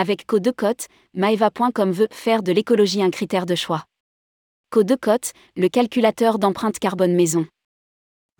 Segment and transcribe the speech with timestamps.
[0.00, 3.82] Avec Codecote, Maeva.com veut faire de l'écologie un critère de choix.
[4.70, 7.46] Codecote, le calculateur d'empreinte carbone maison.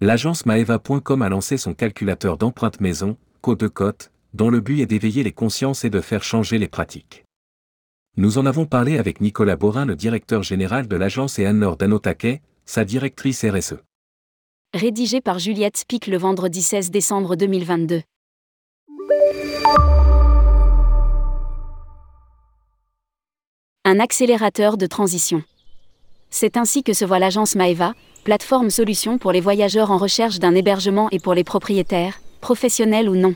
[0.01, 5.33] L'agence Maeva.com a lancé son calculateur d'empreinte maison, Codecote, dont le but est d'éveiller les
[5.33, 7.25] consciences et de faire changer les pratiques.
[8.17, 12.41] Nous en avons parlé avec Nicolas Borin, le directeur général de l'agence, et Anne-Laure Danotake,
[12.67, 13.83] sa directrice RSE.
[14.75, 18.03] Rédigé par Juliette Spic le vendredi 16 décembre 2022.
[23.91, 25.43] Un accélérateur de transition.
[26.29, 30.55] C'est ainsi que se voit l'agence Maeva, plateforme solution pour les voyageurs en recherche d'un
[30.55, 33.35] hébergement et pour les propriétaires, professionnels ou non.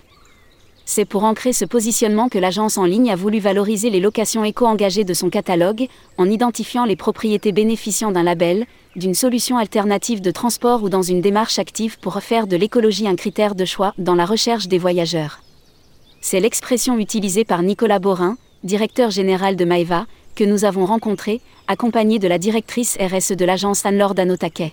[0.85, 5.05] C'est pour ancrer ce positionnement que l'agence en ligne a voulu valoriser les locations éco-engagées
[5.05, 5.89] de son catalogue,
[6.19, 11.23] en identifiant les propriétés bénéficiant d'un label, d'une solution alternative de transport ou dans une
[11.23, 15.41] démarche active pour faire de l'écologie un critère de choix dans la recherche des voyageurs.
[16.21, 22.19] C'est l'expression utilisée par Nicolas Borin, directeur général de Maeva, que nous avons rencontré, accompagné
[22.19, 24.73] de la directrice RSE de l'agence Anne-Laure Danotaquet.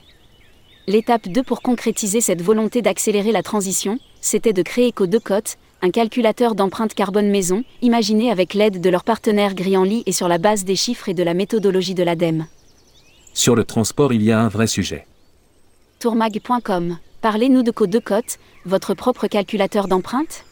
[0.87, 6.55] L'étape 2 pour concrétiser cette volonté d'accélérer la transition, c'était de créer Co2Cote, un calculateur
[6.55, 10.75] d'empreinte carbone maison, imaginé avec l'aide de leurs partenaires Grianly et sur la base des
[10.75, 12.47] chiffres et de la méthodologie de l'ADEME.
[13.33, 15.05] Sur le transport, il y a un vrai sujet.
[15.99, 16.97] Tourmag.com.
[17.21, 20.45] Parlez-nous de Co2Cote, votre propre calculateur d'empreinte?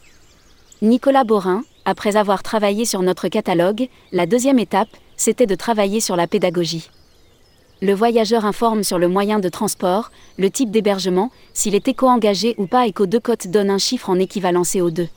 [0.82, 6.18] Nicolas Borin, après avoir travaillé sur notre catalogue, la deuxième étape, c'était de travailler sur
[6.18, 6.90] la pédagogie.
[7.82, 12.68] Le voyageur informe sur le moyen de transport, le type d'hébergement, s'il est éco-engagé ou
[12.68, 15.08] pas et qu'au deux cotes donne un chiffre en équivalent CO2.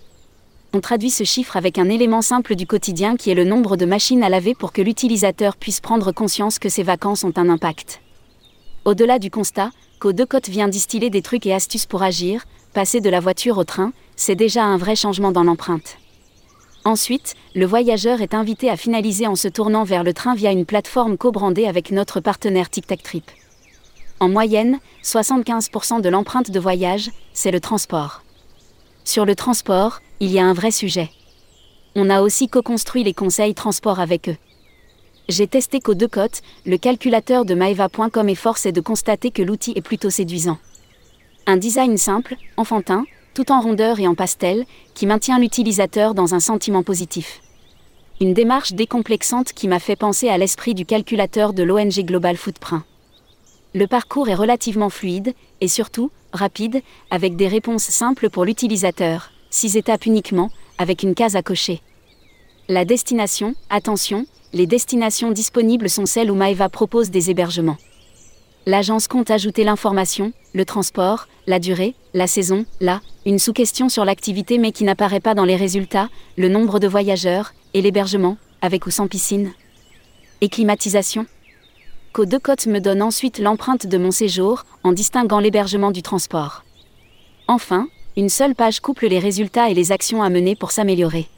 [0.73, 3.85] On traduit ce chiffre avec un élément simple du quotidien qui est le nombre de
[3.85, 8.01] machines à laver pour que l'utilisateur puisse prendre conscience que ses vacances ont un impact.
[8.85, 13.01] Au-delà du constat, qu'au deux côtes vient distiller des trucs et astuces pour agir, passer
[13.01, 16.00] de la voiture au train, c'est déjà un vrai changement dans l'empreinte.
[16.85, 20.65] Ensuite, le voyageur est invité à finaliser en se tournant vers le train via une
[20.65, 23.31] plateforme co-brandée avec notre partenaire Tic Trip.
[24.19, 28.23] En moyenne, 75% de l'empreinte de voyage, c'est le transport.
[29.05, 31.11] Sur le transport, il y a un vrai sujet.
[31.95, 34.37] On a aussi co-construit les conseils transport avec eux.
[35.29, 39.43] J'ai testé qu'aux deux côtes, le calculateur de maeva.com et force est de constater que
[39.43, 40.59] l'outil est plutôt séduisant.
[41.47, 43.05] Un design simple, enfantin,
[43.35, 44.65] tout en rondeur et en pastel,
[44.95, 47.41] qui maintient l'utilisateur dans un sentiment positif.
[48.21, 52.83] Une démarche décomplexante qui m'a fait penser à l'esprit du calculateur de l'ONG Global Footprint.
[53.73, 59.77] Le parcours est relativement fluide, et surtout, rapide, avec des réponses simples pour l'utilisateur, six
[59.77, 61.81] étapes uniquement, avec une case à cocher.
[62.69, 67.79] La destination, attention, les destinations disponibles sont celles où Maeva propose des hébergements.
[68.67, 74.59] L'agence compte ajouter l'information, le transport, la durée, la saison, là, une sous-question sur l'activité
[74.59, 78.91] mais qui n'apparaît pas dans les résultats, le nombre de voyageurs, et l'hébergement, avec ou
[78.91, 79.53] sans piscine.
[80.41, 81.27] Et climatisation
[82.13, 86.65] Code Côte me donne ensuite l'empreinte de mon séjour, en distinguant l'hébergement du transport.
[87.49, 91.29] Enfin, une seule page couple les résultats et les actions à mener pour s'améliorer.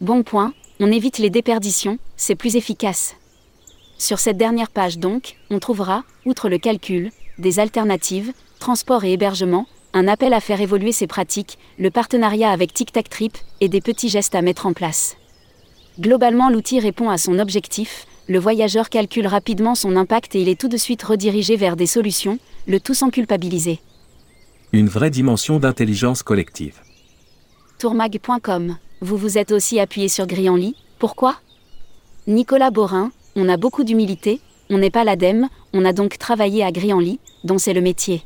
[0.00, 3.16] Bon point, on évite les déperditions, c'est plus efficace.
[3.98, 9.66] Sur cette dernière page donc, on trouvera, outre le calcul, des alternatives, transport et hébergement,
[9.94, 13.80] un appel à faire évoluer ses pratiques, le partenariat avec Tic Tac Trip et des
[13.80, 15.16] petits gestes à mettre en place.
[15.98, 20.60] Globalement, l'outil répond à son objectif, le voyageur calcule rapidement son impact et il est
[20.60, 23.80] tout de suite redirigé vers des solutions, le tout sans culpabiliser.
[24.72, 26.80] Une vraie dimension d'intelligence collective.
[27.78, 28.76] Tourmag.com.
[29.00, 31.36] Vous vous êtes aussi appuyé sur Grianly, pourquoi?
[32.26, 36.72] Nicolas Borin, on a beaucoup d'humilité, on n'est pas l'ADEME, on a donc travaillé à
[36.72, 38.22] Grianly, dont c'est le métier.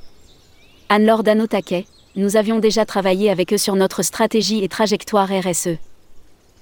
[0.88, 1.84] Anne-Laure Danotaquet,
[2.16, 5.78] nous avions déjà travaillé avec eux sur notre stratégie et trajectoire RSE.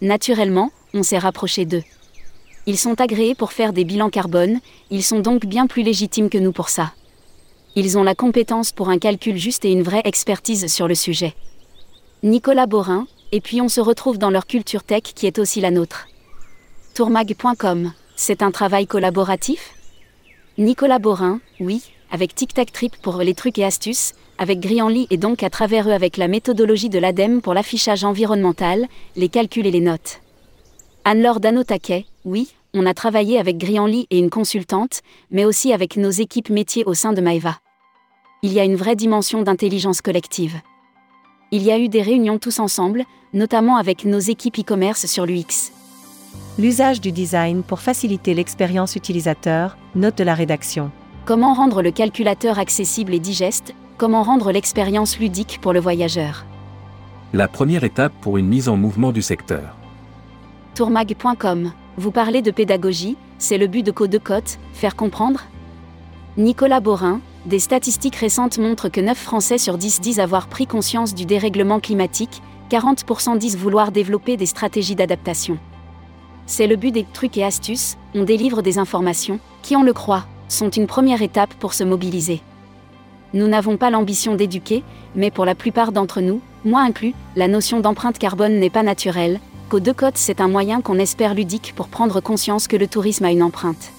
[0.01, 1.83] Naturellement, on s'est rapproché d'eux.
[2.67, 4.61] Ils sont agréés pour faire des bilans carbone,
[4.91, 6.93] ils sont donc bien plus légitimes que nous pour ça.
[7.77, 11.35] Ils ont la compétence pour un calcul juste et une vraie expertise sur le sujet.
[12.23, 15.71] Nicolas Borin, et puis on se retrouve dans leur culture tech qui est aussi la
[15.71, 16.09] nôtre.
[16.95, 19.75] Tourmag.com c'est un travail collaboratif?
[20.59, 25.17] Nicolas Borin, oui, avec Tic Tac Trip pour les trucs et astuces, avec Grianly et
[25.17, 29.71] donc à travers eux avec la méthodologie de l'ADEME pour l'affichage environnemental, les calculs et
[29.71, 30.21] les notes.
[31.05, 35.01] Anne-Laure Danotaquet, oui, on a travaillé avec Grianly et une consultante,
[35.31, 37.61] mais aussi avec nos équipes métiers au sein de Maeva.
[38.43, 40.61] Il y a une vraie dimension d'intelligence collective.
[41.53, 45.78] Il y a eu des réunions tous ensemble, notamment avec nos équipes e-commerce sur l'UX.
[46.59, 50.91] L'usage du design pour faciliter l'expérience utilisateur, note de la rédaction.
[51.25, 53.77] Comment rendre le calculateur accessible et digeste?
[53.97, 56.45] Comment rendre l'expérience ludique pour le voyageur?
[57.33, 59.77] La première étape pour une mise en mouvement du secteur.
[60.75, 61.71] Tourmag.com.
[61.97, 65.45] Vous parlez de pédagogie, c'est le but de Code de Côte, faire comprendre?
[66.37, 71.15] Nicolas Borin, des statistiques récentes montrent que 9 Français sur 10 disent avoir pris conscience
[71.15, 75.57] du dérèglement climatique, 40% disent vouloir développer des stratégies d'adaptation.
[76.49, 80.25] C'est le but des trucs et astuces, on délivre des informations, qui on le croit,
[80.49, 82.41] sont une première étape pour se mobiliser.
[83.35, 84.83] Nous n'avons pas l'ambition d'éduquer,
[85.15, 89.39] mais pour la plupart d'entre nous, moi inclus, la notion d'empreinte carbone n'est pas naturelle,
[89.69, 93.27] qu'au deux côtes c'est un moyen qu'on espère ludique pour prendre conscience que le tourisme
[93.27, 93.93] a une empreinte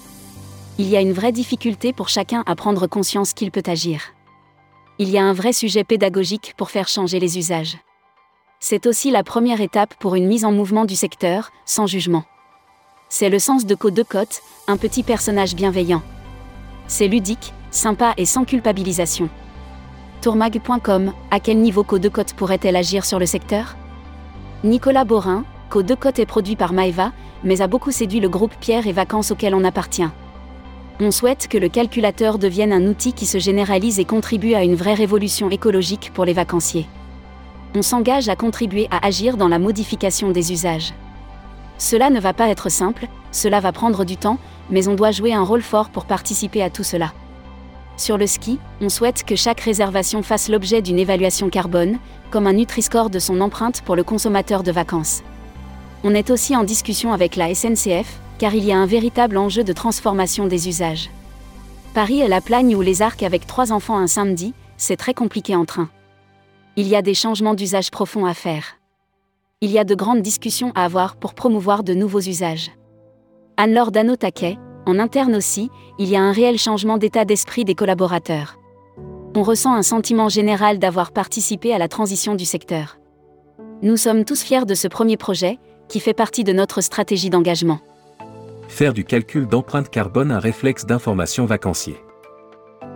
[0.80, 4.14] il y a une vraie difficulté pour chacun à prendre conscience qu'il peut agir.
[4.98, 7.76] Il y a un vrai sujet pédagogique pour faire changer les usages.
[8.60, 12.24] C'est aussi la première étape pour une mise en mouvement du secteur, sans jugement.
[13.12, 16.00] C'est le sens de Code de Côte, un petit personnage bienveillant.
[16.86, 19.28] C'est ludique, sympa et sans culpabilisation.
[20.22, 23.74] Tourmag.com, à quel niveau Code de Côte pourrait-elle agir sur le secteur?
[24.62, 27.10] Nicolas Borin, Code de Côte est produit par Maeva,
[27.42, 30.08] mais a beaucoup séduit le groupe Pierre et Vacances auquel on appartient.
[31.00, 34.76] On souhaite que le calculateur devienne un outil qui se généralise et contribue à une
[34.76, 36.86] vraie révolution écologique pour les vacanciers.
[37.74, 40.94] On s'engage à contribuer à agir dans la modification des usages.
[41.80, 44.38] Cela ne va pas être simple, cela va prendre du temps,
[44.68, 47.14] mais on doit jouer un rôle fort pour participer à tout cela.
[47.96, 51.98] Sur le ski, on souhaite que chaque réservation fasse l'objet d'une évaluation carbone,
[52.30, 55.22] comme un Nutri-Score de son empreinte pour le consommateur de vacances.
[56.04, 59.64] On est aussi en discussion avec la SNCF, car il y a un véritable enjeu
[59.64, 61.08] de transformation des usages.
[61.94, 65.56] Paris est la plagne ou les arcs avec trois enfants un samedi, c'est très compliqué
[65.56, 65.88] en train.
[66.76, 68.79] Il y a des changements d'usage profonds à faire.
[69.62, 72.70] Il y a de grandes discussions à avoir pour promouvoir de nouveaux usages.
[73.56, 78.56] Anne-Laure Dano-Taquet, en interne aussi, il y a un réel changement d'état d'esprit des collaborateurs.
[79.36, 82.98] On ressent un sentiment général d'avoir participé à la transition du secteur.
[83.82, 85.58] Nous sommes tous fiers de ce premier projet,
[85.88, 87.80] qui fait partie de notre stratégie d'engagement
[88.70, 91.96] faire du calcul d'empreinte carbone un réflexe d'information vacancier.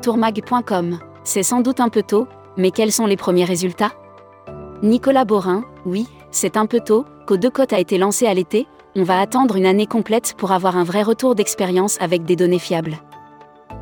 [0.03, 2.27] Tourmag.com, c'est sans doute un peu tôt,
[2.57, 3.93] mais quels sont les premiers résultats?
[4.85, 8.67] Nicolas Borin, oui, c'est un peu tôt, qu'au deux côtes a été lancé à l'été,
[8.95, 12.59] on va attendre une année complète pour avoir un vrai retour d'expérience avec des données
[12.59, 12.99] fiables.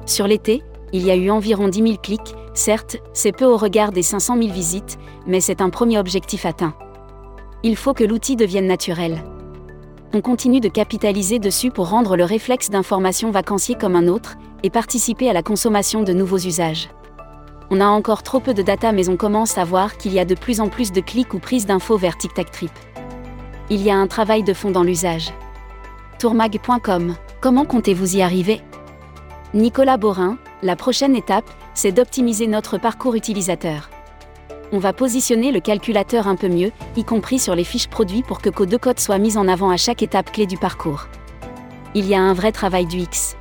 [0.07, 0.63] Sur l'été,
[0.93, 4.37] il y a eu environ 10 000 clics, certes, c'est peu au regard des 500
[4.39, 4.97] 000 visites,
[5.27, 6.75] mais c'est un premier objectif atteint.
[7.65, 9.23] Il faut que l'outil devienne naturel
[10.15, 14.71] on continue de capitaliser dessus pour rendre le réflexe d'information vacancier comme un autre, et
[14.71, 16.89] participer à la consommation de nouveaux usages.
[17.75, 20.27] On a encore trop peu de data mais on commence à voir qu'il y a
[20.27, 22.49] de plus en plus de clics ou prises d'infos vers TicTac
[23.71, 25.33] Il y a un travail de fond dans l'usage.
[26.19, 28.61] Tourmag.com, comment comptez-vous y arriver?
[29.55, 33.89] Nicolas Borin, la prochaine étape, c'est d'optimiser notre parcours utilisateur
[34.75, 38.41] on va positionner le calculateur un peu mieux, y compris sur les fiches produits pour
[38.41, 41.09] que Code de code soit mise en avant à chaque étape clé du parcours.
[41.95, 43.37] Il y a un vrai travail du X.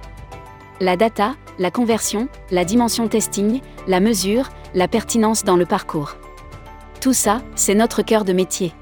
[0.81, 6.15] La data, la conversion, la dimension testing, la mesure, la pertinence dans le parcours.
[7.01, 8.73] Tout ça, c'est notre cœur de métier.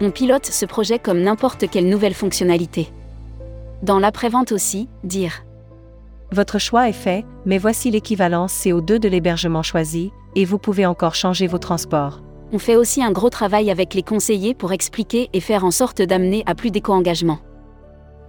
[0.00, 2.88] On pilote ce projet comme n'importe quelle nouvelle fonctionnalité.
[3.82, 5.44] Dans l'après-vente aussi, dire
[6.32, 11.16] votre choix est fait, mais voici l'équivalence CO2 de l'hébergement choisi, et vous pouvez encore
[11.16, 12.22] changer vos transports.
[12.52, 16.00] On fait aussi un gros travail avec les conseillers pour expliquer et faire en sorte
[16.00, 17.40] d'amener à plus d'éco-engagement.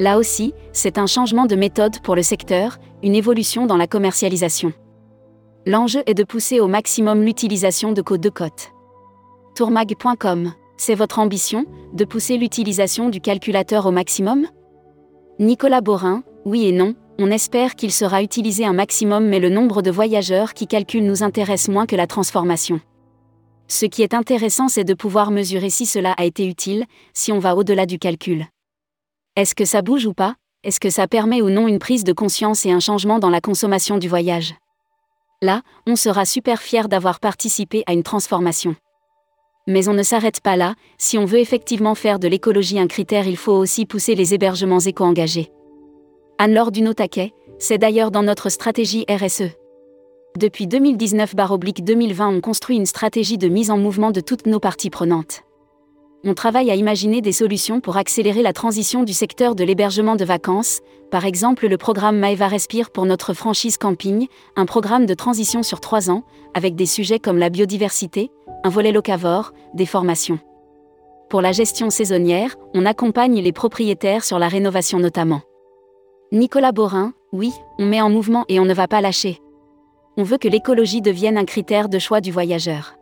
[0.02, 4.74] Là aussi, c'est un changement de méthode pour le secteur, une évolution dans la commercialisation.
[5.68, 8.72] L'enjeu est de pousser au maximum l'utilisation de code de cote.
[9.56, 14.48] Tourmag.com, c'est votre ambition, de pousser l'utilisation du calculateur au maximum?
[15.38, 19.84] Nicolas Borin, oui et non, on espère qu'il sera utilisé un maximum mais le nombre
[19.84, 22.82] de voyageurs qui calculent nous intéresse moins que la transformation.
[23.68, 27.38] Ce qui est intéressant c'est de pouvoir mesurer si cela a été utile, si on
[27.38, 28.48] va au-delà du calcul.
[29.38, 30.36] Est-ce que ça bouge ou pas?
[30.66, 33.40] Est-ce que ça permet ou non une prise de conscience et un changement dans la
[33.40, 34.56] consommation du voyage?
[35.42, 38.76] Là, on sera super fier d'avoir participé à une transformation.
[39.68, 43.26] Mais on ne s'arrête pas là, si on veut effectivement faire de l'écologie un critère
[43.26, 45.50] il faut aussi pousser les hébergements éco-engagés.
[46.38, 49.56] Anne-Laure Duno-Taquet, c'est d'ailleurs dans notre stratégie RSE.
[50.38, 55.44] Depuis 2019-2020, on construit une stratégie de mise en mouvement de toutes nos parties prenantes.
[56.24, 60.24] On travaille à imaginer des solutions pour accélérer la transition du secteur de l'hébergement de
[60.24, 65.64] vacances, par exemple le programme Maeva Respire pour notre franchise camping, un programme de transition
[65.64, 66.24] sur trois ans,
[66.54, 68.30] avec des sujets comme la biodiversité,
[68.64, 70.38] un volet locavore, des formations.
[71.28, 75.42] Pour la gestion saisonnière, on accompagne les propriétaires sur la rénovation notamment.
[76.32, 79.40] Nicolas Borin, oui, on met en mouvement et on ne va pas lâcher.
[80.18, 82.94] On veut que l'écologie devienne un critère de choix du voyageur.